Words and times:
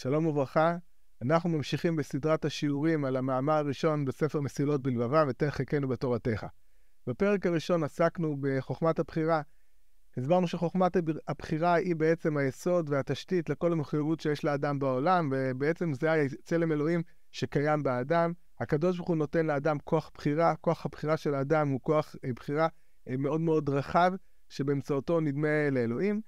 שלום 0.00 0.26
וברכה. 0.26 0.76
אנחנו 1.22 1.50
ממשיכים 1.50 1.96
בסדרת 1.96 2.44
השיעורים 2.44 3.04
על 3.04 3.16
המאמר 3.16 3.52
הראשון 3.52 4.04
בספר 4.04 4.40
מסילות 4.40 4.82
בלבבם, 4.82 5.26
ותן 5.30 5.50
חלקנו 5.50 5.88
בתורתך. 5.88 6.46
בפרק 7.06 7.46
הראשון 7.46 7.84
עסקנו 7.84 8.36
בחוכמת 8.40 8.98
הבחירה. 8.98 9.42
הסברנו 10.16 10.48
שחוכמת 10.48 10.96
הבחירה 11.28 11.74
היא 11.74 11.96
בעצם 11.96 12.36
היסוד 12.36 12.90
והתשתית 12.90 13.50
לכל 13.50 13.72
המחויבות 13.72 14.20
שיש 14.20 14.44
לאדם 14.44 14.78
בעולם, 14.78 15.32
ובעצם 15.32 15.94
זה 15.94 16.12
הצלם 16.12 16.72
אלוהים 16.72 17.02
שקיים 17.30 17.82
באדם. 17.82 18.32
הקדוש 18.60 18.96
ברוך 18.96 19.08
הוא 19.08 19.16
נותן 19.16 19.46
לאדם 19.46 19.78
כוח 19.84 20.10
בחירה, 20.14 20.56
כוח 20.56 20.86
הבחירה 20.86 21.16
של 21.16 21.34
האדם 21.34 21.68
הוא 21.68 21.80
כוח 21.82 22.16
אה, 22.24 22.30
בחירה 22.36 22.68
אה, 23.08 23.16
מאוד 23.16 23.40
מאוד 23.40 23.68
רחב, 23.68 24.12
שבאמצעותו 24.48 25.20
נדמה 25.20 25.70
לאלוהים, 25.70 26.20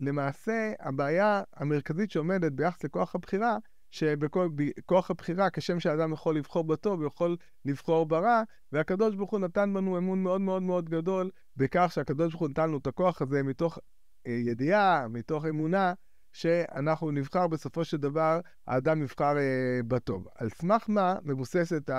ולמעשה 0.00 0.72
הבעיה 0.80 1.42
המרכזית 1.56 2.10
שעומדת 2.10 2.52
ביחס 2.52 2.84
לכוח 2.84 3.14
הבחירה, 3.14 3.58
שבכוח 3.90 5.10
הבחירה, 5.10 5.50
כשם 5.50 5.80
שאדם 5.80 6.12
יכול 6.12 6.36
לבחור 6.36 6.64
בטוב, 6.64 7.00
הוא 7.00 7.06
יכול 7.06 7.36
לבחור 7.64 8.06
ברע, 8.06 8.42
והקדוש 8.72 9.14
ברוך 9.14 9.30
הוא 9.30 9.40
נתן 9.40 9.74
בנו 9.74 9.98
אמון 9.98 10.22
מאוד 10.22 10.40
מאוד 10.40 10.62
מאוד 10.62 10.90
גדול 10.90 11.30
בכך 11.56 11.90
שהקדוש 11.94 12.32
ברוך 12.32 12.40
הוא 12.40 12.48
נתן 12.48 12.68
לנו 12.68 12.78
את 12.78 12.86
הכוח 12.86 13.22
הזה 13.22 13.42
מתוך 13.42 13.78
אה, 14.26 14.32
ידיעה, 14.32 15.08
מתוך 15.08 15.44
אמונה, 15.46 15.94
שאנחנו 16.32 17.10
נבחר 17.10 17.46
בסופו 17.46 17.84
של 17.84 17.96
דבר, 17.96 18.40
האדם 18.66 19.02
יבחר 19.02 19.38
אה, 19.38 19.80
בטוב. 19.88 20.28
על 20.34 20.48
סמך 20.48 20.84
מה 20.88 21.14
מבוססת 21.22 21.90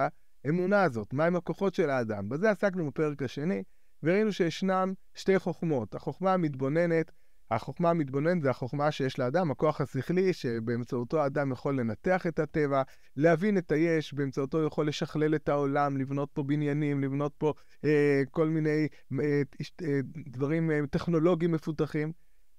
האמונה 0.45 0.83
הזאת? 0.83 1.13
מהם 1.13 1.35
הכוחות 1.35 1.75
של 1.75 1.89
האדם? 1.89 2.29
בזה 2.29 2.49
עסקנו 2.49 2.87
בפרק 2.87 3.21
השני, 3.23 3.63
וראינו 4.03 4.31
שישנם 4.31 4.93
שתי 5.13 5.39
חוכמות. 5.39 5.95
החוכמה 5.95 6.33
המתבוננת, 6.33 7.11
החוכמה 7.51 7.89
המתבוננת 7.89 8.41
זה 8.41 8.49
החוכמה 8.49 8.91
שיש 8.91 9.19
לאדם, 9.19 9.51
הכוח 9.51 9.81
השכלי, 9.81 10.33
שבאמצעותו 10.33 11.21
האדם 11.21 11.51
יכול 11.51 11.79
לנתח 11.79 12.27
את 12.27 12.39
הטבע, 12.39 12.81
להבין 13.15 13.57
את 13.57 13.71
היש, 13.71 14.13
באמצעותו 14.13 14.63
יכול 14.63 14.87
לשכלל 14.87 15.35
את 15.35 15.49
העולם, 15.49 15.97
לבנות 15.97 16.29
פה 16.33 16.43
בניינים, 16.43 17.01
לבנות 17.01 17.33
פה 17.37 17.53
אה, 17.85 18.21
כל 18.31 18.49
מיני 18.49 18.87
אה, 19.19 19.41
אה, 19.81 19.99
דברים 20.27 20.71
אה, 20.71 20.79
טכנולוגיים 20.91 21.51
מפותחים. 21.51 22.11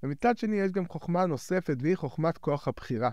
ומצד 0.02 0.38
שני 0.38 0.56
יש 0.56 0.72
גם 0.72 0.86
חוכמה 0.86 1.26
נוספת, 1.26 1.76
והיא 1.80 1.96
חוכמת 1.96 2.38
כוח 2.38 2.68
הבחירה. 2.68 3.10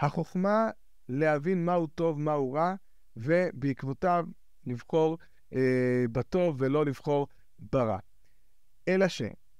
החוכמה 0.00 0.70
להבין 1.08 1.64
מהו 1.64 1.86
טוב, 1.86 2.20
מהו 2.20 2.52
רע, 2.52 2.74
ובעקבותיו 3.16 4.24
לבחור 4.66 5.18
אה, 5.54 6.04
בטוב 6.12 6.56
ולא 6.58 6.84
לבחור 6.84 7.28
ברע. 7.58 7.98
אלא 8.88 9.06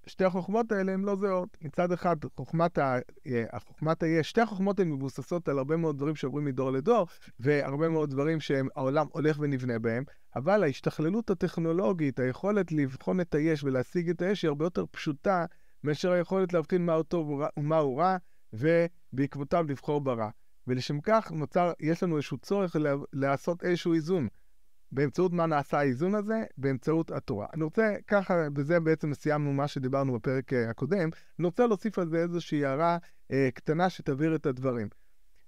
ששתי 0.07 0.25
החוכמות 0.25 0.73
האלה 0.73 0.93
הן 0.93 1.03
לא 1.03 1.17
זהות. 1.17 1.57
מצד 1.61 1.93
אחד, 1.93 2.17
חוכמת, 2.37 2.79
ה, 2.79 2.99
אה, 3.27 3.45
החוכמת 3.53 4.03
היש, 4.03 4.29
שתי 4.31 4.41
החוכמות 4.41 4.81
הן 4.81 4.91
מבוססות 4.91 5.49
על 5.49 5.59
הרבה 5.59 5.77
מאוד 5.77 5.97
דברים 5.97 6.17
שעוברים 6.17 6.45
מדור 6.45 6.71
לדור, 6.71 7.07
והרבה 7.41 7.89
מאוד 7.89 8.11
דברים 8.11 8.41
שהעולם 8.41 9.07
הולך 9.13 9.37
ונבנה 9.41 9.79
בהם, 9.79 10.05
אבל 10.37 10.63
ההשתכללות 10.63 11.31
הטכנולוגית, 11.31 12.19
היכולת 12.19 12.73
לבחון 12.73 13.21
את 13.21 13.35
היש 13.35 13.65
ולהשיג 13.65 14.11
את 14.11 14.23
היש, 14.23 14.43
היא 14.43 14.49
הרבה 14.49 14.65
יותר 14.65 14.85
פשוטה 14.91 15.45
מאשר 15.85 16.13
היכולת 16.13 16.53
להבחין 16.53 16.87
מהו 16.87 17.03
טוב 17.03 17.43
ומהו 17.57 17.97
רע, 17.97 18.17
ובעקבותיו 18.53 19.65
לבחור 19.69 20.01
ברע. 20.01 20.31
ולשם 20.67 21.01
כך 21.01 21.33
נוצר, 21.33 21.73
יש 21.81 22.03
לנו 22.03 22.17
איזשהו 22.17 22.39
צורך 22.39 22.77
לעשות 23.13 23.65
איזשהו 23.65 23.95
איזון. 23.95 24.29
באמצעות 24.93 25.33
מה 25.33 25.47
נעשה 25.47 25.79
האיזון 25.79 26.15
הזה? 26.15 26.45
באמצעות 26.57 27.11
התורה. 27.11 27.47
אני 27.55 27.65
רוצה, 27.65 27.95
ככה, 28.07 28.51
בזה 28.51 28.81
בעצם 28.81 29.15
סיימנו 29.15 29.53
מה 29.53 29.69
שדיברנו 29.69 30.13
בפרק 30.13 30.53
אה, 30.53 30.71
הקודם, 30.71 31.09
אני 31.39 31.47
רוצה 31.47 31.67
להוסיף 31.67 31.99
על 31.99 32.09
זה 32.09 32.17
איזושהי 32.17 32.65
הערה 32.65 32.99
אה, 33.33 33.49
קטנה 33.55 33.91
שתבהיר 33.91 34.35
את 34.35 34.47
הדברים. 34.47 34.89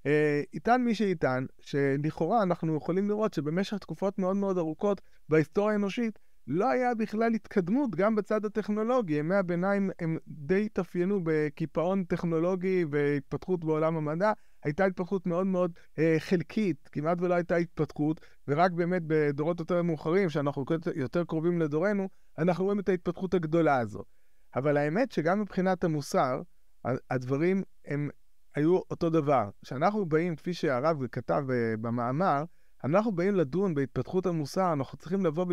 אה, 0.07 0.43
יטען 0.53 0.85
מי 0.85 0.95
שיטען, 0.95 1.47
שלכאורה 1.61 2.43
אנחנו 2.43 2.77
יכולים 2.77 3.09
לראות 3.09 3.35
שבמשך 3.35 3.79
תקופות 3.79 4.19
מאוד 4.19 4.37
מאוד 4.37 4.59
ארוכות 4.59 5.01
בהיסטוריה 5.29 5.73
האנושית, 5.73 6.19
לא 6.47 6.71
היה 6.71 6.95
בכלל 6.95 7.35
התקדמות 7.35 7.97
גם 7.97 8.15
בצד 8.15 8.45
הטכנולוגי. 8.45 9.15
ימי 9.15 9.35
הביניים 9.35 9.91
הם 9.99 10.19
די 10.29 10.65
התאפיינו 10.67 11.21
בקיפאון 11.25 12.05
טכנולוגי 12.05 12.85
והתפתחות 12.91 13.65
בעולם 13.65 13.97
המדע. 13.97 14.33
הייתה 14.65 14.85
התפתחות 14.85 15.27
מאוד 15.27 15.47
מאוד 15.47 15.73
אה, 15.99 16.17
חלקית, 16.19 16.89
כמעט 16.93 17.19
ולא 17.21 17.35
הייתה 17.35 17.57
התפתחות, 17.57 18.21
ורק 18.49 18.73
באמת 18.73 19.03
בדורות 19.07 19.61
יותר 19.61 19.83
מאוחרים, 19.83 20.31
שאנחנו 20.31 20.65
יותר 20.95 21.25
קרובים 21.25 21.61
לדורנו, 21.61 22.09
אנחנו 22.39 22.65
רואים 22.65 22.81
את 22.81 22.89
ההתפתחות 22.89 23.35
הגדולה 23.35 23.79
הזו. 23.79 24.03
אבל 24.57 24.77
האמת 24.77 25.13
שגם 25.13 25.41
מבחינת 25.41 25.85
המוסר, 25.85 26.43
הדברים 27.11 27.63
הם 27.87 28.09
היו 28.55 28.77
אותו 28.91 29.11
דבר. 29.11 29.51
כשאנחנו 29.65 30.07
באים, 30.07 30.37
כפי 30.37 30.55
שהרב 30.55 31.07
כתב 31.07 31.45
אה, 31.51 31.77
במאמר, 31.81 32.45
אנחנו 32.85 33.13
באים 33.13 33.35
לדון 33.35 33.75
בהתפתחות 33.75 34.27
המוסר, 34.27 34.73
אנחנו 34.73 34.99
צריכים 34.99 35.25
לבוא 35.27 35.47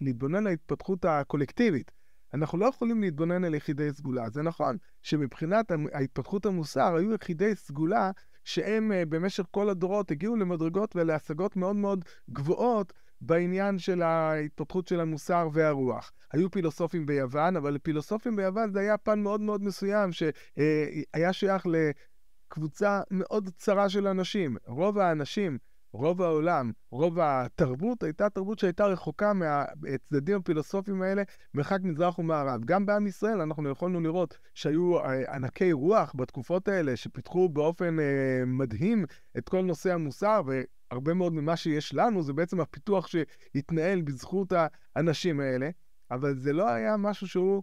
ולהתבונן 0.00 0.36
על 0.36 0.46
ההתפתחות 0.46 1.04
הקולקטיבית. 1.04 1.97
אנחנו 2.34 2.58
לא 2.58 2.66
יכולים 2.66 3.00
להתבונן 3.00 3.44
על 3.44 3.54
יחידי 3.54 3.92
סגולה. 3.92 4.30
זה 4.30 4.42
נכון 4.42 4.76
שמבחינת 5.02 5.72
ההתפתחות 5.92 6.46
המוסר 6.46 6.94
היו 6.96 7.14
יחידי 7.14 7.54
סגולה 7.54 8.10
שהם 8.44 8.92
אה, 8.92 9.02
במשך 9.08 9.44
כל 9.50 9.70
הדורות 9.70 10.10
הגיעו 10.10 10.36
למדרגות 10.36 10.96
ולהשגות 10.96 11.56
מאוד 11.56 11.76
מאוד 11.76 12.04
גבוהות 12.30 12.92
בעניין 13.20 13.78
של 13.78 14.02
ההתפתחות 14.02 14.88
של 14.88 15.00
המוסר 15.00 15.48
והרוח. 15.52 16.12
היו 16.32 16.50
פילוסופים 16.50 17.06
ביוון, 17.06 17.56
אבל 17.56 17.74
לפילוסופים 17.74 18.36
ביוון 18.36 18.72
זה 18.72 18.80
היה 18.80 18.98
פן 18.98 19.20
מאוד 19.20 19.40
מאוד 19.40 19.62
מסוים 19.62 20.10
שהיה 20.12 21.32
שייך 21.32 21.66
לקבוצה 21.66 23.00
מאוד 23.10 23.50
צרה 23.56 23.88
של 23.88 24.06
אנשים. 24.06 24.56
רוב 24.66 24.98
האנשים 24.98 25.58
רוב 25.92 26.22
העולם, 26.22 26.72
רוב 26.90 27.18
התרבות, 27.20 28.02
הייתה 28.02 28.30
תרבות 28.30 28.58
שהייתה 28.58 28.86
רחוקה 28.86 29.32
מהצדדים 29.32 30.36
הפילוסופיים 30.36 31.02
האלה, 31.02 31.22
מרחק 31.54 31.78
מזרח 31.82 32.18
ומערב. 32.18 32.64
גם 32.64 32.86
בעם 32.86 33.06
ישראל 33.06 33.40
אנחנו 33.40 33.70
יכולנו 33.70 34.00
לראות 34.00 34.38
שהיו 34.54 34.98
אה, 34.98 35.34
ענקי 35.34 35.72
רוח 35.72 36.12
בתקופות 36.16 36.68
האלה, 36.68 36.96
שפיתחו 36.96 37.48
באופן 37.48 38.00
אה, 38.00 38.44
מדהים 38.46 39.04
את 39.38 39.48
כל 39.48 39.60
נושא 39.60 39.94
המוסר, 39.94 40.42
והרבה 40.46 41.14
מאוד 41.14 41.32
ממה 41.32 41.56
שיש 41.56 41.94
לנו 41.94 42.22
זה 42.22 42.32
בעצם 42.32 42.60
הפיתוח 42.60 43.06
שהתנהל 43.06 44.02
בזכות 44.02 44.52
האנשים 44.96 45.40
האלה, 45.40 45.70
אבל 46.10 46.38
זה 46.38 46.52
לא 46.52 46.68
היה 46.68 46.96
משהו 46.96 47.28
שהוא 47.28 47.62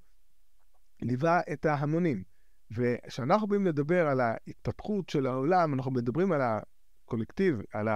ליווה 1.01 1.39
את 1.53 1.65
ההמונים. 1.65 2.23
וכשאנחנו 2.71 3.47
באים 3.47 3.65
לדבר 3.65 4.07
על 4.07 4.19
ההתפתחות 4.19 5.09
של 5.09 5.25
העולם, 5.25 5.73
אנחנו 5.73 5.91
מדברים 5.91 6.31
על 6.31 6.41
הקולקטיב, 6.41 7.61
על 7.73 7.87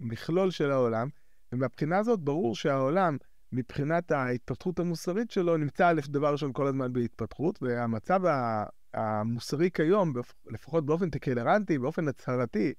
מכלול 0.00 0.50
של 0.50 0.70
העולם, 0.70 1.08
ומהבחינה 1.52 1.98
הזאת 1.98 2.20
ברור 2.20 2.54
שהעולם, 2.54 3.16
מבחינת 3.52 4.12
ההתפתחות 4.12 4.78
המוסרית 4.78 5.30
שלו, 5.30 5.56
נמצא 5.56 5.92
דבר 6.08 6.32
ראשון 6.32 6.52
כל 6.52 6.66
הזמן 6.66 6.92
בהתפתחות, 6.92 7.62
והמצב 7.62 8.20
המוסרי 8.94 9.70
כיום, 9.70 10.12
לפחות 10.46 10.86
באופן 10.86 11.10
טקלרנטי, 11.10 11.78
באופן 11.78 12.08
הצהרתי, 12.08 12.72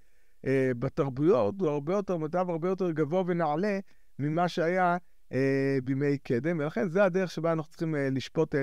אה, 0.45 0.71
בתרבויות, 0.79 1.55
הוא 1.59 1.69
הרבה 1.69 1.93
יותר, 1.93 2.17
מצב 2.17 2.49
הרבה 2.49 2.67
יותר 2.67 2.91
גבוה 2.91 3.23
ונעלה 3.27 3.79
ממה 4.19 4.47
שהיה 4.47 4.97
אה, 5.31 5.77
בימי 5.83 6.17
קדם, 6.17 6.59
ולכן 6.59 6.87
זה 6.87 7.03
הדרך 7.03 7.31
שבה 7.31 7.51
אנחנו 7.51 7.69
צריכים 7.69 7.95
אה, 7.95 8.09
לשפוט 8.09 8.55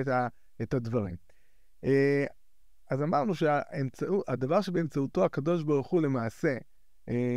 את, 0.61 0.73
הדברים. 0.73 1.15
אז 2.89 3.01
אמרנו 3.01 3.35
שהדבר 3.35 4.61
שבאמצעותו 4.61 5.25
הקדוש 5.25 5.63
ברוך 5.63 5.87
הוא 5.87 6.01
למעשה 6.01 6.57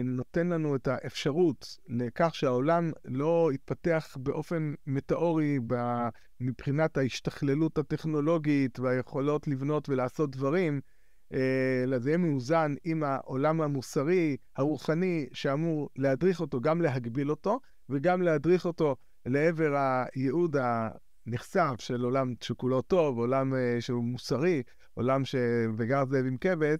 נותן 0.04 0.46
לנו 0.46 0.76
את 0.76 0.88
האפשרות 0.88 1.78
לכך 1.88 2.34
שהעולם 2.34 2.90
לא 3.04 3.50
יתפתח 3.54 4.16
באופן 4.20 4.74
מטאורי 4.86 5.58
מבחינת 6.40 6.96
ההשתכללות 6.96 7.78
הטכנולוגית 7.78 8.78
והיכולות 8.78 9.48
לבנות 9.48 9.88
ולעשות 9.88 10.30
דברים, 10.30 10.80
אה, 11.32 11.80
אלא 11.82 11.98
זה 11.98 12.10
יהיה 12.10 12.18
מאוזן 12.18 12.74
עם 12.84 13.02
העולם 13.02 13.60
המוסרי, 13.60 14.36
הרוחני, 14.56 15.26
שאמור 15.32 15.88
להדריך 15.96 16.40
אותו, 16.40 16.60
גם 16.60 16.82
להגביל 16.82 17.30
אותו, 17.30 17.60
וגם 17.88 18.22
להדריך 18.22 18.66
אותו 18.66 18.96
לעבר 19.26 19.74
הייעוד 20.14 20.56
הנכסף 21.26 21.74
של 21.78 22.04
עולם 22.04 22.34
שכולו 22.40 22.82
טוב, 22.82 23.18
עולם 23.18 23.54
אה, 23.54 23.76
שהוא 23.80 24.04
מוסרי, 24.04 24.62
עולם 24.94 25.24
ש... 25.24 25.34
וגר 25.76 26.04
זאב 26.04 26.26
עם 26.26 26.36
אה, 26.62 26.74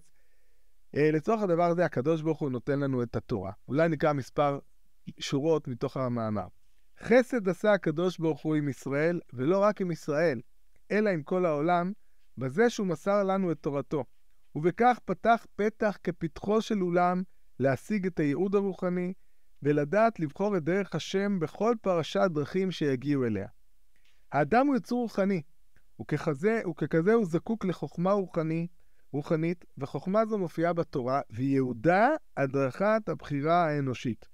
לצורך 0.99 1.41
הדבר 1.41 1.63
הזה, 1.63 1.85
הקדוש 1.85 2.21
ברוך 2.21 2.39
הוא 2.39 2.49
נותן 2.49 2.79
לנו 2.79 3.03
את 3.03 3.15
התורה. 3.15 3.51
אולי 3.67 3.89
נקרא 3.89 4.13
מספר 4.13 4.59
שורות 5.19 5.67
מתוך 5.67 5.97
המאמר. 5.97 6.47
חסד 6.99 7.49
עשה 7.49 7.73
הקדוש 7.73 8.17
ברוך 8.17 8.41
הוא 8.41 8.55
עם 8.55 8.69
ישראל, 8.69 9.19
ולא 9.33 9.59
רק 9.59 9.81
עם 9.81 9.91
ישראל, 9.91 10.41
אלא 10.91 11.09
עם 11.09 11.23
כל 11.23 11.45
העולם, 11.45 11.91
בזה 12.37 12.69
שהוא 12.69 12.87
מסר 12.87 13.23
לנו 13.23 13.51
את 13.51 13.57
תורתו. 13.61 14.03
ובכך 14.55 14.99
פתח 15.05 15.45
פתח 15.55 15.97
כפתחו 16.03 16.61
של 16.61 16.83
אולם 16.83 17.23
להשיג 17.59 18.05
את 18.05 18.19
הייעוד 18.19 18.55
הרוחני, 18.55 19.13
ולדעת 19.63 20.19
לבחור 20.19 20.57
את 20.57 20.63
דרך 20.63 20.95
השם 20.95 21.39
בכל 21.39 21.75
פרשת 21.81 22.29
דרכים 22.33 22.71
שיגיעו 22.71 23.25
אליה. 23.25 23.47
האדם 24.31 24.67
הוא 24.67 24.75
יצור 24.75 25.01
רוחני, 25.01 25.41
וככזה, 26.01 26.61
וככזה 26.69 27.13
הוא 27.13 27.25
זקוק 27.25 27.65
לחוכמה 27.65 28.11
רוחני, 28.11 28.67
רוחנית, 29.11 29.65
וחוכמה 29.77 30.25
זו 30.25 30.37
מופיעה 30.37 30.73
בתורה, 30.73 31.21
וייעודה 31.29 32.09
הדרכת 32.37 33.01
הבחירה 33.09 33.65
האנושית. 33.65 34.25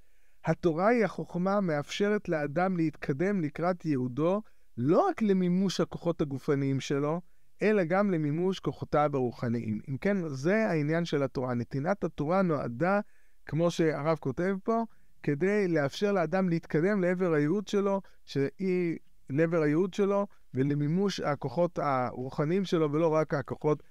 התורה 0.46 0.88
היא 0.88 1.06
החוכמה 1.06 1.54
המאפשרת 1.54 2.30
לאדם 2.30 2.78
להתקדם 2.78 3.42
לקראת 3.42 3.86
ייעודו, 3.86 4.42
לא 4.78 5.08
רק 5.10 5.22
למימוש 5.22 5.80
הכוחות 5.80 6.22
הגופניים 6.22 6.80
שלו, 6.80 7.22
אלא 7.62 7.84
גם 7.84 8.12
למימוש 8.12 8.60
כוחותיו 8.60 9.10
הרוחניים. 9.14 9.80
אם 9.90 9.98
כן, 9.98 10.28
זה 10.28 10.70
העניין 10.70 11.06
של 11.06 11.24
התורה. 11.24 11.54
נתינת 11.54 12.04
התורה 12.04 12.42
נועדה, 12.42 13.00
כמו 13.46 13.72
שהרב 13.72 14.18
כותב 14.18 14.56
פה, 14.64 14.84
כדי 15.24 15.68
לאפשר 15.68 16.12
לאדם 16.12 16.50
להתקדם 16.50 17.02
לעבר 17.02 17.34
הייעוד 17.34 17.68
שלו, 17.68 18.02
שהיא 18.26 18.98
לעבר 19.30 19.62
הייעוד 19.62 19.94
שלו, 19.94 20.28
ולמימוש 20.54 21.20
הכוחות 21.20 21.80
הרוחניים 21.82 22.66
שלו, 22.66 22.92
ולא 22.92 23.08
רק 23.08 23.34
הכוחות 23.34 23.84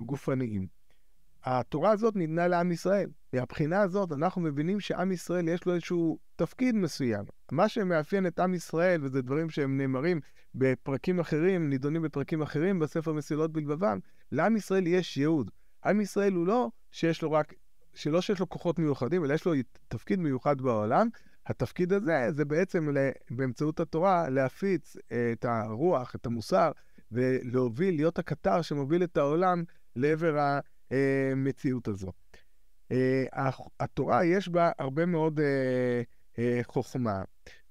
הגופניים. 0.00 0.66
התורה 1.44 1.90
הזאת 1.90 2.16
ניתנה 2.16 2.48
לעם 2.48 2.72
ישראל. 2.72 3.10
מהבחינה 3.32 3.80
הזאת 3.80 4.12
אנחנו 4.12 4.42
מבינים 4.42 4.80
שעם 4.80 5.12
ישראל 5.12 5.48
יש 5.48 5.66
לו 5.66 5.74
איזשהו 5.74 6.18
תפקיד 6.36 6.74
מסוים. 6.74 7.24
מה 7.52 7.68
שמאפיין 7.68 8.26
את 8.26 8.40
עם 8.40 8.54
ישראל, 8.54 9.04
וזה 9.04 9.22
דברים 9.22 9.50
שהם 9.50 9.76
נאמרים 9.76 10.20
בפרקים 10.54 11.20
אחרים, 11.20 11.70
נידונים 11.70 12.02
בפרקים 12.02 12.42
אחרים 12.42 12.78
בספר 12.78 13.12
מסילות 13.12 13.52
בלבבם, 13.52 13.98
לעם 14.32 14.56
ישראל 14.56 14.86
יש 14.86 15.16
ייעוד. 15.16 15.50
עם 15.84 16.00
ישראל 16.00 16.32
הוא 16.32 16.46
לא 16.46 16.70
שיש 16.90 17.22
לו 17.22 17.32
רק, 17.32 17.54
שלא 17.94 18.20
שיש 18.20 18.40
לו 18.40 18.48
כוחות 18.48 18.78
מיוחדים, 18.78 19.24
אלא 19.24 19.34
יש 19.34 19.44
לו 19.44 19.52
תפקיד 19.88 20.20
מיוחד 20.20 20.60
בעולם. 20.60 21.08
התפקיד 21.46 21.92
הזה 21.92 22.26
זה 22.30 22.44
בעצם 22.44 22.88
באמצעות 23.30 23.80
התורה 23.80 24.28
להפיץ 24.28 24.96
את 25.32 25.44
הרוח, 25.44 26.14
את 26.14 26.26
המוסר, 26.26 26.72
ולהוביל, 27.12 27.94
להיות 27.94 28.18
הקטר 28.18 28.62
שמוביל 28.62 29.04
את 29.04 29.16
העולם 29.16 29.64
לעבר 29.96 30.58
המציאות 30.90 31.88
הזו. 31.88 32.12
התורה 33.80 34.24
יש 34.24 34.48
בה 34.48 34.70
הרבה 34.78 35.06
מאוד 35.06 35.40
חוכמה, 36.62 37.22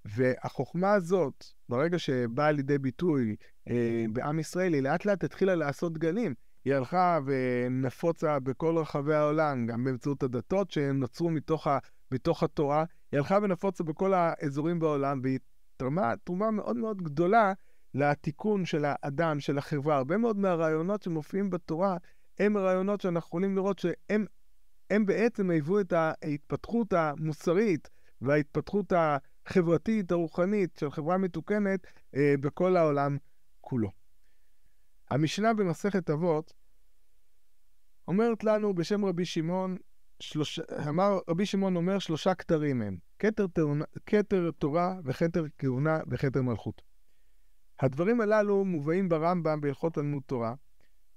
והחוכמה 0.06 0.94
הזאת, 0.94 1.46
ברגע 1.70 2.00
שבאה 2.00 2.52
לידי 2.52 2.78
ביטוי 2.78 3.36
בעם 4.10 4.40
ישראל, 4.40 4.74
היא 4.74 4.82
לאט 4.82 5.06
לאט 5.06 5.24
התחילה 5.24 5.56
לעשות 5.56 5.98
גלים. 5.98 6.34
היא 6.66 6.74
הלכה 6.74 7.20
ונפוצה 7.26 8.40
בכל 8.40 8.78
רחבי 8.78 9.16
העולם, 9.16 9.66
גם 9.66 9.84
באמצעות 9.84 10.24
הדתות 10.24 10.72
שנוצרו 10.72 11.30
מתוך, 11.30 11.68
ה, 11.68 11.78
מתוך 12.12 12.44
התורה. 12.44 12.86
היא 13.12 13.18
הלכה 13.18 13.40
ונפוצה 13.42 13.84
בכל 13.84 14.14
האזורים 14.14 14.80
בעולם, 14.80 15.20
והיא 15.24 15.40
תרמה 15.78 16.14
תרומה 16.24 16.52
מאוד 16.52 16.78
מאוד 16.78 17.02
גדולה 17.02 17.54
לתיקון 17.94 18.66
של 18.66 18.86
האדם, 18.86 19.40
של 19.40 19.58
החברה. 19.58 19.98
הרבה 19.98 20.18
מאוד 20.18 20.38
מהרעיונות 20.38 21.04
שמופיעים 21.04 21.50
בתורה 21.50 21.98
הם 22.40 22.58
רעיונות 22.58 23.02
שאנחנו 23.02 23.28
יכולים 23.28 23.56
לראות 23.56 23.80
שהם 23.80 24.26
הם 24.90 25.06
בעצם 25.06 25.50
היוו 25.50 25.80
את 25.80 25.94
ההתפתחות 25.94 26.94
המוסרית 26.94 27.90
וההתפתחות 28.22 28.94
החברתית, 28.96 30.12
הרוחנית 30.12 30.78
של 30.80 30.92
חברה 30.92 31.18
מתוקנת 31.18 31.88
אה, 32.16 32.34
בכל 32.42 32.78
העולם 32.78 33.18
כולו. 33.62 33.92
המשנה 35.10 35.54
במסכת 35.54 36.10
אבות 36.10 36.54
אומרת 38.08 38.44
לנו 38.44 38.74
בשם 38.74 39.06
רבי 39.06 39.26
שמעון, 39.26 39.78
שלוש... 40.20 40.60
אמר, 40.90 41.20
רבי 41.30 41.46
שמעון 41.46 41.76
אומר 41.76 42.00
שלושה 42.00 42.34
כתרים 42.36 42.82
הם, 42.82 42.98
כתר, 43.20 43.46
כתר 44.06 44.52
תורה 44.58 44.96
וכתר 45.06 45.46
כהונה 45.58 46.00
וכתר 46.08 46.42
מלכות. 46.42 46.89
הדברים 47.80 48.22
הללו 48.22 48.66
מובאים 48.66 49.10
ברמב"ם 49.10 49.62
בהלכות 49.62 49.94
תלמוד 49.94 50.24
תורה, 50.26 50.54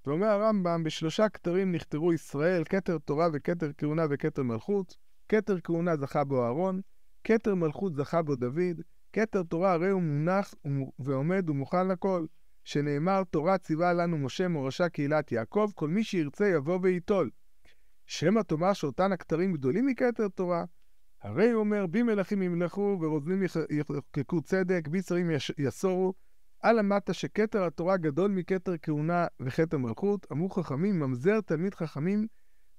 ואומר 0.06 0.26
הרמב"ם, 0.26 0.85
בשלושה 0.85 1.29
כתרים 1.29 1.73
נכתרו 1.73 2.12
ישראל, 2.12 2.64
כתר 2.64 2.99
תורה 2.99 3.29
וכתר 3.32 3.70
כהונה 3.79 4.06
וכתר 4.11 4.43
מלכות. 4.43 4.97
כתר 5.29 5.61
כהונה 5.61 5.97
זכה 5.97 6.25
בו 6.25 6.44
אהרון, 6.44 6.81
כתר 7.25 7.55
מלכות 7.55 7.94
זכה 7.94 8.23
בו 8.23 8.37
דוד, 8.37 8.81
כתר 9.12 9.43
תורה 9.43 9.73
הרי 9.73 9.91
הוא 9.91 10.03
מונח 10.03 10.55
ועומד 10.99 11.50
ומוכן 11.50 11.88
לכל. 11.88 12.26
שנאמר, 12.64 13.23
תורה 13.31 13.59
ציווה 13.59 13.93
לנו 13.93 14.19
משה 14.19 14.49
מורשה 14.49 14.88
קהילת 14.88 15.32
יעקב, 15.32 15.70
כל 15.75 15.88
מי 15.88 16.05
שירצה 16.05 16.49
יבוא 16.49 16.79
וייטול. 16.82 17.31
שמא 18.06 18.41
תאמר 18.41 18.73
שאותן 18.73 19.12
הכתרים 19.12 19.53
גדולים 19.53 19.87
מכתר 19.87 20.29
תורה? 20.29 20.64
הרי 21.23 21.50
הוא 21.50 21.61
אומר, 21.61 21.87
בי 21.87 22.03
מלכים 22.03 22.43
ימלכו 22.43 22.99
ורוזנים 23.00 23.43
יחקקו 23.70 24.43
צדק, 24.43 24.88
בי 24.88 25.03
שרים 25.03 25.31
יסורו, 25.59 26.14
על 26.62 26.79
המטה 26.79 27.12
שכתר 27.12 27.64
התורה 27.64 27.97
גדול 27.97 28.31
מכתר 28.31 28.73
כהונה 28.82 29.26
וכתר 29.41 29.79
מלכות, 29.79 30.26
אמרו 30.32 30.50
חכמים, 30.50 31.00
ממזר 31.00 31.41
תלמיד 31.41 31.75
חכמים 31.75 32.26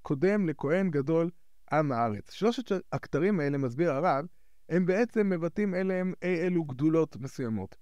קודם 0.02 0.48
לכהן 0.48 0.90
גדול 0.90 1.30
עם 1.72 1.92
הארץ. 1.92 2.30
שלושת 2.30 2.72
הכתרים 2.92 3.40
האלה, 3.40 3.58
מסביר 3.58 3.90
הרב, 3.92 4.26
הם 4.68 4.86
בעצם 4.86 5.28
מבטאים 5.30 5.74
אליהם 5.74 6.12
אי 6.22 6.40
אלו 6.40 6.64
גדולות 6.64 7.16
מסוימות. 7.16 7.76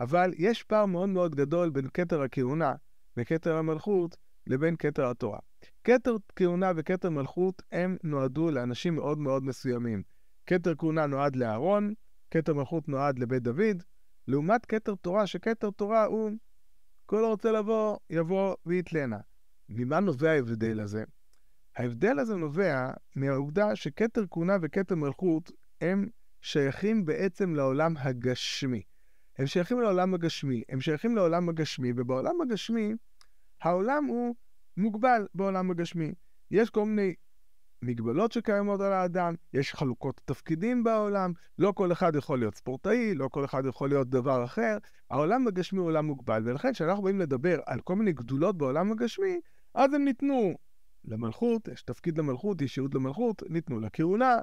אבל 0.00 0.32
יש 0.36 0.62
פער 0.62 0.86
מאוד 0.86 1.08
מאוד 1.08 1.34
גדול 1.34 1.70
בין 1.70 1.88
כתר 1.94 2.22
הכהונה 2.22 2.74
וכתר 3.16 3.56
המלכות 3.56 4.16
לבין 4.46 4.76
כתר 4.78 5.10
התורה. 5.10 5.38
כתר 5.84 6.16
כהונה 6.36 6.72
וכתר 6.76 7.10
מלכות 7.10 7.62
הם 7.72 7.96
נועדו 8.02 8.50
לאנשים 8.50 8.94
מאוד 8.94 9.18
מאוד 9.18 9.44
מסוימים. 9.44 10.02
כתר 10.46 10.74
כהונה 10.74 11.06
נועד 11.06 11.36
לאהרון, 11.36 11.94
כתר 12.30 12.54
מלכות 12.54 12.88
נועד 12.88 13.18
לבית 13.18 13.42
דוד, 13.42 13.82
לעומת 14.30 14.66
כתר 14.66 14.94
תורה, 14.94 15.26
שכתר 15.26 15.70
תורה 15.70 16.04
הוא 16.04 16.30
כל 17.06 17.24
הרוצה 17.24 17.52
לבוא, 17.52 17.96
יבוא 18.10 18.54
ויתלנה. 18.66 19.18
ממה 19.68 20.00
נובע 20.00 20.30
ההבדל 20.30 20.80
הזה? 20.80 21.04
ההבדל 21.76 22.18
הזה 22.18 22.36
נובע 22.36 22.90
מהעובדה 23.16 23.76
שכתר 23.76 24.24
כהונה 24.30 24.56
וכתר 24.62 24.94
מלכות 24.94 25.50
הם 25.80 26.08
שייכים 26.40 27.04
בעצם 27.04 27.54
לעולם 27.54 27.94
הגשמי. 27.96 28.82
הם 29.38 29.46
שייכים 29.46 29.80
לעולם 29.80 30.14
הגשמי. 30.14 30.62
הם 30.68 30.80
שייכים 30.80 31.16
לעולם 31.16 31.48
הגשמי, 31.48 31.92
ובעולם 31.96 32.40
הגשמי, 32.40 32.94
העולם 33.62 34.04
הוא 34.04 34.34
מוגבל 34.76 35.26
בעולם 35.34 35.70
הגשמי. 35.70 36.12
יש 36.50 36.70
כל 36.70 36.84
מיני 36.84 37.14
מגבלות 37.82 38.32
שקיימות 38.32 38.80
על 38.80 38.92
האדם, 38.92 39.34
יש 39.54 39.74
חלוקות 39.74 40.20
תפקידים 40.24 40.84
בעולם, 40.84 41.32
לא 41.58 41.72
כל 41.72 41.92
אחד 41.92 42.16
יכול 42.16 42.38
להיות 42.38 42.54
ספורטאי, 42.54 43.14
לא 43.14 43.28
כל 43.28 43.44
אחד 43.44 43.62
יכול 43.66 43.88
להיות 43.88 44.08
דבר 44.08 44.44
אחר. 44.44 44.78
העולם 45.10 45.46
הגשמי 45.46 45.78
הוא 45.78 45.86
עולם 45.86 46.06
מוגבל, 46.06 46.42
ולכן 46.44 46.72
כשאנחנו 46.72 47.02
באים 47.02 47.20
לדבר 47.20 47.60
על 47.66 47.80
כל 47.80 47.96
מיני 47.96 48.12
גדולות 48.12 48.58
בעולם 48.58 48.92
הגשמי, 48.92 49.40
אז 49.74 49.94
הם 49.94 50.04
ניתנו 50.04 50.54
למלכות, 51.04 51.68
יש 51.68 51.82
תפקיד 51.82 52.18
למלכות, 52.18 52.62
יש 52.62 52.76
ייעוד 52.76 52.94
למלכות, 52.94 53.42
ניתנו 53.48 53.80
לכהונה, 53.80 54.38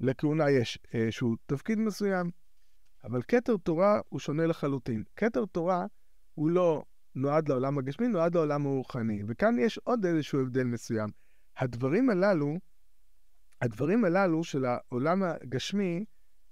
לכהונה 0.00 0.50
יש 0.50 0.78
איזשהו 0.92 1.36
תפקיד 1.46 1.78
מסוים, 1.78 2.30
אבל 3.04 3.22
כתר 3.28 3.56
תורה 3.56 4.00
הוא 4.08 4.20
שונה 4.20 4.46
לחלוטין. 4.46 5.02
כתר 5.16 5.44
תורה 5.44 5.86
הוא 6.34 6.50
לא 6.50 6.82
נועד 7.14 7.48
לעולם 7.48 7.78
הגשמי, 7.78 8.08
נועד 8.08 8.34
לעולם 8.34 8.66
הרוחני. 8.66 9.22
וכאן 9.26 9.58
יש 9.58 9.78
עוד 9.78 10.06
איזשהו 10.06 10.40
הבדל 10.40 10.64
מסוים. 10.64 11.08
הדברים 11.56 12.10
הללו, 12.10 12.58
הדברים 13.60 14.04
הללו 14.04 14.44
של 14.44 14.64
העולם 14.64 15.22
הגשמי, 15.22 16.04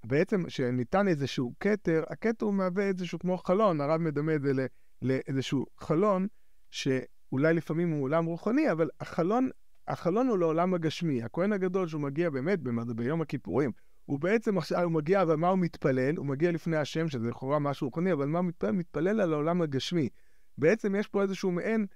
בעצם 0.07 0.49
שניתן 0.49 1.09
איזשהו 1.09 1.53
כתר, 1.61 2.03
הכתר 2.11 2.47
הוא 2.47 2.55
מהווה 2.55 2.89
איזשהו 2.89 3.19
כמו 3.19 3.39
חלון, 3.39 3.81
הרב 3.81 4.01
מדמה 4.01 4.35
את 4.35 4.43
זה 4.43 4.67
לאיזשהו 5.03 5.67
חלון, 5.79 6.27
שאולי 6.71 7.55
לפעמים 7.55 7.91
הוא 7.91 8.03
עולם 8.03 8.25
רוחני, 8.25 8.73
אבל 8.73 8.89
החלון, 9.01 9.51
החלון 9.89 10.29
הוא 10.29 10.39
לעולם 10.39 10.75
הגשמי. 10.75 11.23
הכהן 11.23 11.53
הגדול 11.53 11.89
שהוא 11.89 12.01
מגיע 12.01 12.31
באמת 12.31 12.59
ביום 12.97 13.23
הכיפורים, 13.23 13.71
הוא 14.05 14.21
בעצם 14.21 14.59
עכשיו, 14.59 14.83
הוא 14.83 14.93
מגיע, 14.93 15.23
אבל 15.23 15.37
מה 15.37 15.49
הוא 15.49 15.59
מתפלל? 15.59 16.17
הוא 16.17 16.27
מגיע 16.27 16.53
לפני 16.53 16.77
השם, 16.77 17.09
שזה 17.09 17.29
לכאורה 17.29 17.59
משהו 17.59 17.87
רוחני, 17.87 18.13
אבל 18.13 18.27
מה 18.27 18.39
הוא 18.39 18.47
מתפלל? 18.47 18.71
מתפלל 18.71 19.21
על 19.21 19.33
העולם 19.33 19.63
הגשמי. 19.63 20.09
בעצם 20.59 20.95
יש 20.95 21.09
פה 21.09 21.23
איזשהו 21.23 21.53
מעין 21.53 21.87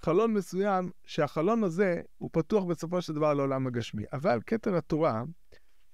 חלון 0.00 0.34
מסוים, 0.34 0.90
שהחלון 1.04 1.64
הזה 1.64 2.00
הוא 2.18 2.30
פתוח 2.32 2.64
בסופו 2.64 3.02
של 3.02 3.12
דבר 3.12 3.34
לעולם 3.34 3.66
הגשמי. 3.66 4.02
אבל 4.12 4.40
כתר 4.46 4.76
התורה 4.76 5.22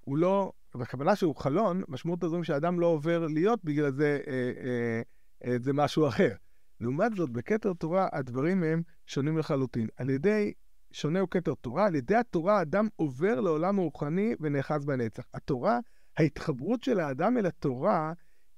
הוא 0.01 0.19
לא, 0.19 0.53
בכוונה 0.75 1.17
שהוא 1.17 1.37
חלון, 1.37 1.83
משמעות 1.89 2.25
הזו 2.25 2.45
שאדם 2.45 2.81
לא 2.81 2.87
עובר 2.87 3.27
להיות 3.27 3.65
בגלל 3.65 3.91
זה, 3.91 4.21
אה, 4.27 4.33
אה, 4.65 5.03
אה, 5.45 5.57
זה 5.59 5.73
משהו 5.73 6.09
אחר. 6.09 6.35
לעומת 6.81 7.13
זאת, 7.17 7.31
בכתר 7.31 7.73
תורה 7.73 8.09
הדברים 8.13 8.63
הם 8.63 8.83
שונים 9.07 9.39
לחלוטין. 9.39 9.89
על 9.97 10.11
ידי 10.11 10.53
שונה 10.93 11.21
הוא 11.21 11.29
כתר 11.31 11.55
תורה, 11.55 11.87
על 11.87 11.95
ידי 11.95 12.15
התורה 12.15 12.59
האדם 12.59 12.89
עובר 12.97 13.41
לעולם 13.41 13.79
הרוחני 13.79 14.35
ונאחז 14.41 14.85
בנצח. 14.85 15.23
התורה, 15.35 15.79
ההתחברות 16.19 16.83
של 16.83 17.01
האדם 17.01 17.39
אל 17.39 17.47
התורה, 17.47 18.13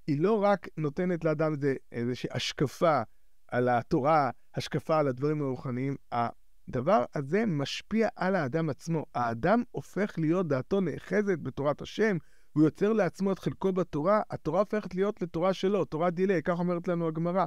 היא 0.06 0.20
לא 0.20 0.42
רק 0.42 0.68
נותנת 0.76 1.24
לאדם 1.24 1.52
איזושהי 1.92 2.30
השקפה 2.32 3.02
על 3.48 3.68
התורה, 3.68 4.30
השקפה 4.54 4.98
על 4.98 5.08
הדברים 5.08 5.42
הרוחניים, 5.42 5.96
הדבר 6.12 7.04
הזה 7.14 7.46
משפיע 7.46 8.08
על 8.16 8.36
האדם 8.36 8.70
עצמו. 8.70 9.04
האדם 9.14 9.62
הופך 9.70 10.18
להיות, 10.18 10.48
דעתו 10.48 10.80
נאחזת 10.80 11.38
בתורת 11.38 11.82
השם, 11.82 12.16
הוא 12.52 12.64
יוצר 12.64 12.92
לעצמו 12.92 13.32
את 13.32 13.38
חלקו 13.38 13.72
בתורה, 13.72 14.20
התורה 14.30 14.60
הופכת 14.60 14.94
להיות 14.94 15.22
לתורה 15.22 15.52
שלו, 15.52 15.84
תורה 15.84 16.10
דילי, 16.10 16.42
כך 16.42 16.58
אומרת 16.58 16.88
לנו 16.88 17.08
הגמרא. 17.08 17.44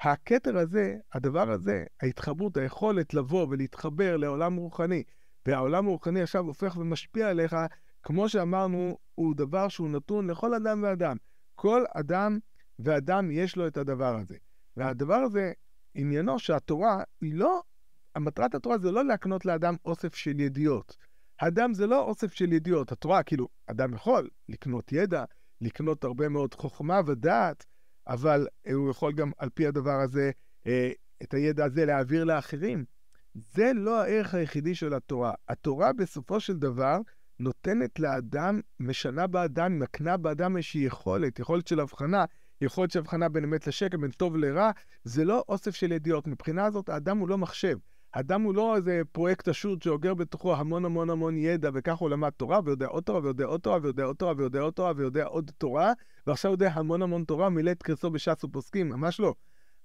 הכתר 0.00 0.58
הזה, 0.58 0.96
הדבר 1.14 1.50
הזה, 1.50 1.84
ההתחברות, 2.02 2.56
היכולת 2.56 3.14
לבוא 3.14 3.46
ולהתחבר 3.50 4.16
לעולם 4.16 4.56
רוחני, 4.56 5.02
והעולם 5.46 5.86
הרוחני 5.86 6.22
עכשיו 6.22 6.44
הופך 6.44 6.76
ומשפיע 6.76 7.28
עליך, 7.30 7.56
כמו 8.02 8.28
שאמרנו, 8.28 8.98
הוא 9.14 9.34
דבר 9.36 9.68
שהוא 9.68 9.88
נתון 9.88 10.30
לכל 10.30 10.54
אדם 10.54 10.82
ואדם. 10.82 11.16
כל 11.54 11.84
אדם 11.94 12.38
ואדם 12.78 13.30
יש 13.30 13.56
לו 13.56 13.66
את 13.66 13.76
הדבר 13.76 14.16
הזה. 14.16 14.36
והדבר 14.76 15.14
הזה, 15.14 15.52
עניינו 15.94 16.38
שהתורה 16.38 17.02
היא 17.20 17.34
לא, 17.34 17.62
המטרת 18.14 18.54
התורה 18.54 18.78
זה 18.78 18.90
לא 18.90 19.04
להקנות 19.04 19.44
לאדם 19.44 19.76
אוסף 19.84 20.14
של 20.14 20.40
ידיעות. 20.40 20.96
האדם 21.40 21.74
זה 21.74 21.86
לא 21.86 22.02
אוסף 22.02 22.32
של 22.32 22.52
ידיעות. 22.52 22.92
התורה, 22.92 23.22
כאילו, 23.22 23.48
אדם 23.66 23.94
יכול 23.94 24.28
לקנות 24.48 24.92
ידע, 24.92 25.24
לקנות 25.60 26.04
הרבה 26.04 26.28
מאוד 26.28 26.54
חוכמה 26.54 27.00
ודעת, 27.06 27.64
אבל 28.06 28.46
הוא 28.74 28.90
יכול 28.90 29.12
גם 29.12 29.30
על 29.38 29.48
פי 29.54 29.66
הדבר 29.66 30.00
הזה, 30.00 30.30
אה, 30.66 30.90
את 31.22 31.34
הידע 31.34 31.64
הזה 31.64 31.84
להעביר 31.84 32.24
לאחרים. 32.24 32.84
זה 33.34 33.72
לא 33.74 34.00
הערך 34.02 34.34
היחידי 34.34 34.74
של 34.74 34.94
התורה. 34.94 35.34
התורה 35.48 35.92
בסופו 35.92 36.40
של 36.40 36.56
דבר 36.56 36.98
נותנת 37.40 37.98
לאדם, 38.00 38.60
משנה 38.80 39.26
באדם, 39.26 39.78
מקנה 39.78 40.16
באדם 40.16 40.56
איזושהי 40.56 40.80
יכולת, 40.80 41.38
יכולת 41.38 41.66
של 41.66 41.80
הבחנה, 41.80 42.24
יכולת 42.60 42.90
של 42.90 42.98
הבחנה 42.98 43.28
בין 43.28 43.44
אמת 43.44 43.66
לשקר, 43.66 43.96
בין 43.96 44.10
טוב 44.10 44.36
לרע, 44.36 44.70
זה 45.04 45.24
לא 45.24 45.44
אוסף 45.48 45.74
של 45.74 45.92
ידיעות. 45.92 46.26
מבחינה 46.26 46.64
הזאת, 46.64 46.88
האדם 46.88 47.18
הוא 47.18 47.28
לא 47.28 47.38
מחשב. 47.38 47.78
האדם 48.14 48.42
הוא 48.42 48.54
לא 48.54 48.76
איזה 48.76 49.02
פרויקט 49.12 49.48
השו"ת 49.48 49.82
שאוגר 49.82 50.14
בתוכו 50.14 50.56
המון 50.56 50.84
המון 50.84 51.10
המון 51.10 51.36
ידע, 51.36 51.70
וכך 51.74 51.96
הוא 51.96 52.10
למד 52.10 52.30
תורה, 52.30 52.60
ויודע 52.64 52.86
עוד 52.86 53.02
תורה, 53.04 53.20
ויודע 53.22 53.44
עוד 53.44 53.60
תורה, 53.60 53.78
ויודע 53.82 54.04
עוד 54.04 54.16
תורה, 54.16 54.34
ויודע 54.36 54.60
עוד 54.60 54.72
תורה, 54.72 54.92
ויודע 54.96 55.24
עוד 55.24 55.50
תורה, 55.58 55.92
ועכשיו 56.26 56.50
יודע 56.50 56.70
המון 56.72 57.02
המון 57.02 57.24
תורה, 57.24 57.48
מילא 57.48 57.70
את 57.70 57.82
קרסו 57.82 58.10
בש"ס 58.10 58.44
ופוסקים, 58.44 58.88
ממש 58.88 59.20
לא. 59.20 59.34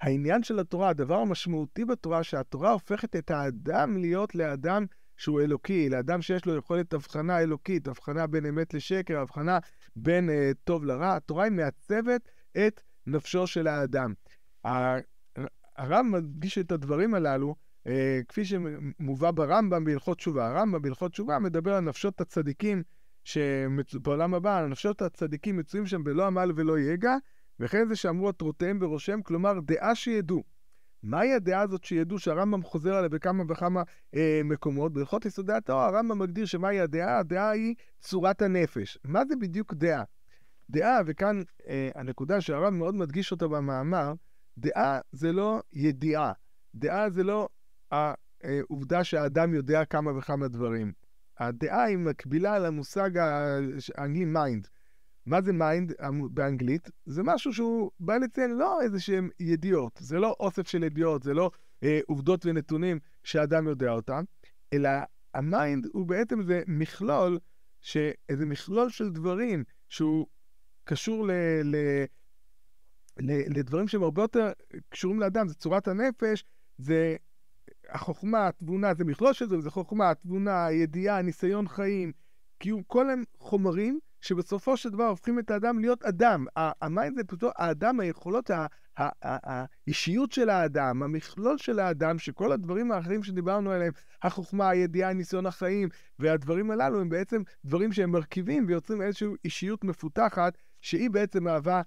העניין 0.02 0.44
של 0.44 0.60
התורה, 0.60 0.90
הדבר 0.90 1.16
המשמעותי 1.16 1.86
בתורה, 1.86 2.24
שהתורה 2.24 2.72
הופכת 2.72 3.16
את 3.16 3.32
האדם 3.32 3.98
להיות 3.98 4.36
לאדם 4.36 4.86
שהוא 5.18 5.42
אלוקי, 5.42 5.90
לאדם 5.90 6.22
שיש 6.22 6.46
לו 6.46 6.56
יכולת 6.56 6.94
הבחנה 6.94 7.40
אלוקית, 7.40 7.88
הבחנה 7.88 8.28
בין 8.28 8.46
אמת 8.46 8.74
לשקר, 8.74 9.20
הבחנה 9.20 9.60
בין 9.96 10.30
uh, 10.30 10.34
טוב 10.64 10.86
לרע. 10.86 11.16
התורה 11.16 11.44
היא 11.44 11.52
מעצבת 11.52 12.30
את 12.58 12.82
נפשו 13.08 13.48
של 13.48 13.68
האדם. 13.68 14.14
הרב 15.78 16.06
מדגיש 16.06 16.58
את 16.58 16.72
הדברים 16.72 17.14
הללו, 17.14 17.56
uh, 17.88 17.92
כפי 18.28 18.46
שמובא 18.46 19.32
ברמב"ם 19.32 19.84
בהלכות 19.84 20.18
תשובה. 20.18 20.48
הרמב"ם 20.48 20.82
בהלכות 20.82 21.12
תשובה 21.12 21.40
מדבר 21.40 21.74
על 21.74 21.84
נפשות 21.84 22.22
הצדיקים 22.22 22.84
שבעולם 23.24 24.34
הבא, 24.34 24.66
נפשות 24.70 25.02
הצדיקים 25.02 25.58
מצויים 25.58 25.86
שם 25.86 26.04
בלא 26.04 26.28
עמל 26.28 26.52
ולא 26.56 26.80
יגע, 26.80 27.16
וכן 27.60 27.88
זה 27.88 27.96
שאמרו 27.96 28.30
עטרותיהם 28.30 28.80
בראשם, 28.80 29.22
כלומר 29.22 29.60
דעה 29.60 29.96
שידעו. 29.96 30.44
מהי 31.04 31.34
הדעה 31.34 31.62
הזאת 31.62 31.84
שידעו 31.84 32.20
שהרמב"ם 32.20 32.64
חוזר 32.64 32.96
עליה 32.96 33.10
בכמה 33.10 33.44
וכמה 33.48 33.84
אה, 34.16 34.42
מקומות? 34.44 34.94
בהלכות 34.94 35.26
יסודי 35.26 35.54
התורה 35.54 35.86
הרמב"ם 35.88 36.20
מגדיר 36.20 36.46
שמהי 36.46 36.80
הדעה? 36.80 37.20
הדעה 37.20 37.50
היא 37.50 37.76
צורת 38.00 38.42
הנפש. 38.42 38.98
מה 39.04 39.26
זה 39.26 39.36
בדיוק 39.36 39.74
דעה? 39.74 40.04
דעה, 40.72 41.02
וכאן 41.06 41.42
אה, 41.68 41.90
הנקודה 41.96 42.42
שהרב 42.42 42.70
מאוד 42.70 42.96
מדגיש 42.96 43.32
אותה 43.32 43.48
במאמר, 43.48 44.14
דעה 44.58 45.00
זה 45.12 45.32
לא 45.32 45.62
ידיעה. 45.74 46.32
דעה 46.76 47.10
זה 47.10 47.24
לא 47.24 47.50
העובדה 48.44 49.04
שהאדם 49.04 49.54
יודע 49.54 49.86
כמה 49.86 50.18
וכמה 50.18 50.48
דברים. 50.48 50.92
הדעה 51.40 51.84
היא 51.84 51.98
מקבילה 51.98 52.60
למושג 52.60 53.18
האנגלי 53.18 54.26
mind. 54.26 54.68
מה 55.26 55.42
זה 55.42 55.54
mind 55.54 55.94
באנגלית? 56.32 56.90
זה 57.06 57.24
משהו 57.24 57.54
שהוא 57.54 57.92
בא 58.00 58.18
לציין 58.18 58.58
לא 58.58 58.82
איזה 58.82 59.00
שהם 59.00 59.30
ידיעות, 59.40 60.00
זה 60.02 60.20
לא 60.20 60.36
אוסף 60.40 60.68
של 60.68 60.84
ידיעות, 60.84 61.24
זה 61.24 61.34
לא 61.34 61.52
אה, 61.84 62.00
עובדות 62.08 62.46
ונתונים 62.46 63.00
שאדם 63.24 63.68
יודע 63.68 63.92
אותם, 63.92 64.24
אלא 64.74 64.90
ה 65.34 65.44
mind 65.44 65.88
הוא 65.94 66.08
בעצם 66.08 66.40
איזה 66.40 66.64
מכלול, 66.68 67.40
ש... 67.82 67.98
איזה 68.30 68.46
מכלול 68.46 68.90
של 68.90 69.10
דברים 69.10 69.64
שהוא 69.90 70.28
קשור 70.84 71.28
ל... 71.28 71.32
ל... 71.64 71.76
ל... 73.20 73.60
לדברים 73.60 73.88
שהם 73.88 74.04
הרבה 74.04 74.22
יותר 74.22 74.52
קשורים 74.90 75.20
לאדם, 75.20 75.48
זה 75.48 75.54
צורת 75.54 75.88
הנפש, 75.88 76.44
זה 76.78 77.16
החוכמה, 77.90 78.48
התבונה, 78.48 78.94
זה 78.94 79.04
מכלול 79.04 79.34
של 79.34 79.50
זה, 79.50 79.60
זה 79.60 79.70
חוכמה, 79.70 80.10
התבונה, 80.10 80.66
הידיעה, 80.66 81.22
ניסיון 81.22 81.68
חיים, 81.68 82.12
כי 82.60 82.72
כל 82.88 83.10
הם 83.10 83.24
חומרים 83.40 84.00
שבסופו 84.22 84.78
של 84.78 84.90
דבר 84.90 85.08
הופכים 85.08 85.40
את 85.40 85.52
האדם 85.52 85.80
להיות 85.80 86.04
אדם. 86.04 86.46
ה 86.56 86.68
mind 86.68 87.18
זה 87.18 87.24
פשוט 87.24 87.44
האדם, 87.56 88.00
היכולות, 88.00 88.52
האישיות 88.98 90.32
של 90.32 90.50
האדם, 90.50 91.04
המכלול 91.04 91.58
של 91.58 91.80
האדם, 91.80 92.20
שכל 92.20 92.52
הדברים 92.52 92.92
האחרים 92.92 93.24
שדיברנו 93.24 93.72
עליהם, 93.72 93.92
החוכמה, 94.24 94.70
הידיעה, 94.70 95.14
ניסיון 95.14 95.46
החיים, 95.46 95.90
והדברים 96.20 96.72
הללו 96.72 97.02
הם 97.02 97.10
בעצם 97.10 97.42
דברים 97.66 97.92
שהם 97.92 98.12
מרכיבים 98.12 98.66
ויוצרים 98.68 99.02
איזושהי 99.02 99.28
אישיות 99.46 99.84
מפותחת, 99.84 100.58
שהיא 100.82 101.10
בעצם 101.10 101.44
מהווה 101.44 101.82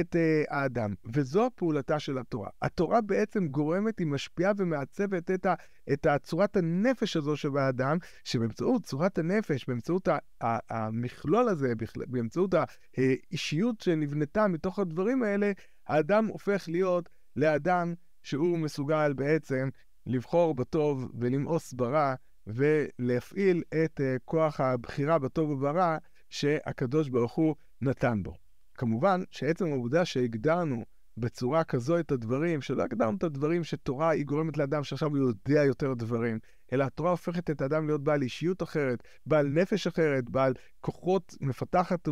את 0.00 0.16
uh, 0.16 0.54
האדם, 0.54 0.94
וזו 1.14 1.50
פעולתה 1.54 1.98
של 1.98 2.18
התורה. 2.18 2.48
התורה 2.62 3.00
בעצם 3.00 3.48
גורמת, 3.48 3.98
היא 3.98 4.06
משפיעה 4.06 4.52
ומעצבת 4.56 5.30
את, 5.30 5.46
ה, 5.46 5.54
את 5.92 6.06
צורת 6.22 6.56
הנפש 6.56 7.16
הזו 7.16 7.36
שבאדם, 7.36 7.98
שבאמצעות 8.24 8.84
צורת 8.84 9.18
הנפש, 9.18 9.64
באמצעות 9.68 10.08
ה, 10.08 10.18
ה, 10.44 10.58
המכלול 10.70 11.48
הזה, 11.48 11.72
באמצעות 12.06 12.54
האישיות 12.96 13.80
שנבנתה 13.80 14.48
מתוך 14.48 14.78
הדברים 14.78 15.22
האלה, 15.22 15.52
האדם 15.86 16.26
הופך 16.26 16.64
להיות 16.68 17.08
לאדם 17.36 17.94
שהוא 18.22 18.58
מסוגל 18.58 19.12
בעצם 19.12 19.68
לבחור 20.06 20.54
בטוב 20.54 21.10
ולמאוס 21.18 21.72
ברע, 21.72 22.14
ולהפעיל 22.46 23.62
את 23.84 24.00
uh, 24.00 24.20
כוח 24.24 24.60
הבחירה 24.60 25.18
בטוב 25.18 25.50
וברע 25.50 25.96
שהקדוש 26.28 27.08
ברוך 27.08 27.32
הוא 27.32 27.54
נתן 27.82 28.22
בו. 28.22 28.34
כמובן 28.74 29.22
שעצם 29.30 29.66
העובדה 29.66 30.04
שהגדרנו 30.04 30.84
בצורה 31.16 31.64
כזו 31.64 31.98
את 31.98 32.12
הדברים, 32.12 32.60
שלא 32.60 32.82
הגדרנו 32.82 33.16
את 33.16 33.22
הדברים 33.22 33.64
שתורה 33.64 34.10
היא 34.10 34.24
גורמת 34.24 34.56
לאדם 34.56 34.84
שעכשיו 34.84 35.08
הוא 35.08 35.18
יודע 35.18 35.64
יותר 35.64 35.94
דברים, 35.94 36.38
אלא 36.72 36.84
התורה 36.84 37.10
הופכת 37.10 37.50
את 37.50 37.60
האדם 37.60 37.86
להיות 37.86 38.04
בעל 38.04 38.22
אישיות 38.22 38.62
אחרת, 38.62 39.02
בעל 39.26 39.46
נפש 39.46 39.86
אחרת, 39.86 40.30
בעל 40.30 40.54
כוחות, 40.80 41.34
מפתחת 41.40 42.08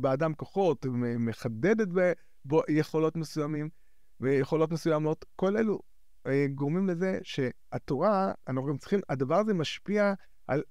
באדם 0.00 0.34
כוחות, 0.34 0.86
מחדדת 1.18 1.88
בו 2.44 2.62
יכולות 2.68 3.16
מסוימים 3.16 3.68
ויכולות 4.20 4.72
מסוימות. 4.72 5.24
כל 5.36 5.56
אלו 5.56 5.80
אה, 6.26 6.46
גורמים 6.54 6.88
לזה 6.88 7.18
שהתורה, 7.22 8.32
אנחנו 8.48 8.66
גם 8.66 8.76
צריכים, 8.76 9.00
הדבר 9.08 9.36
הזה 9.36 9.54
משפיע 9.54 10.14
על 10.46 10.62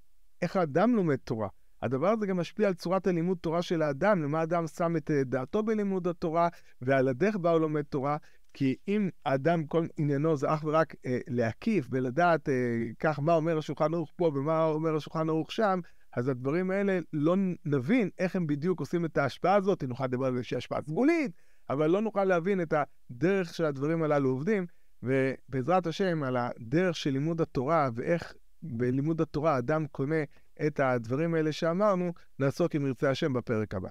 איך 0.42 0.56
האדם 0.56 0.94
לומד 0.94 1.16
תורה. 1.16 1.48
הדבר 1.84 2.08
הזה 2.08 2.26
גם 2.26 2.36
משפיע 2.36 2.68
על 2.68 2.74
צורת 2.74 3.06
הלימוד 3.06 3.38
תורה 3.40 3.62
של 3.62 3.82
האדם, 3.82 4.22
למה 4.22 4.40
האדם 4.40 4.66
שם 4.66 4.96
את 4.96 5.10
אה, 5.10 5.24
דעתו 5.24 5.62
בלימוד 5.62 6.08
התורה, 6.08 6.48
ועל 6.80 7.08
הדרך 7.08 7.36
בה 7.36 7.50
הוא 7.50 7.60
לומד 7.60 7.82
תורה. 7.82 8.16
כי 8.54 8.76
אם 8.88 9.08
האדם, 9.26 9.66
כל 9.66 9.86
עניינו 9.96 10.36
זה 10.36 10.54
אך 10.54 10.64
ורק 10.64 10.94
אה, 11.06 11.18
להקיף 11.28 11.86
ולדעת 11.90 12.48
אה, 12.48 12.54
כך 12.98 13.20
מה 13.20 13.34
אומר 13.34 13.58
השולחן 13.58 13.94
ערוך 13.94 14.12
פה 14.16 14.30
ומה 14.34 14.64
אומר 14.64 14.96
השולחן 14.96 15.28
ערוך 15.28 15.52
שם, 15.52 15.80
אז 16.16 16.28
הדברים 16.28 16.70
האלה 16.70 16.98
לא 17.12 17.36
נבין 17.64 18.10
איך 18.18 18.36
הם 18.36 18.46
בדיוק 18.46 18.80
עושים 18.80 19.04
את 19.04 19.18
ההשפעה 19.18 19.54
הזאת, 19.54 19.84
נוכל 19.84 20.04
לדבר 20.04 20.26
על 20.26 20.36
איזושהי 20.36 20.56
השפעה 20.56 20.82
סגולית, 20.82 21.32
אבל 21.70 21.90
לא 21.90 22.00
נוכל 22.00 22.24
להבין 22.24 22.60
את 22.60 22.74
הדרך 23.10 23.54
של 23.54 23.64
הדברים 23.64 24.02
הללו 24.02 24.30
עובדים, 24.30 24.66
ובעזרת 25.02 25.86
השם, 25.86 26.22
על 26.22 26.36
הדרך 26.36 26.96
של 26.96 27.10
לימוד 27.10 27.40
התורה 27.40 27.88
ואיך 27.94 28.34
בלימוד 28.62 29.20
התורה 29.20 29.58
אדם 29.58 29.86
קונה 29.86 30.22
את 30.66 30.80
הדברים 30.80 31.34
האלה 31.34 31.52
שאמרנו, 31.52 32.12
נעסוק 32.38 32.76
אם 32.76 32.86
ירצה 32.86 33.10
השם 33.10 33.32
בפרק 33.32 33.74
הבא. 33.74 33.88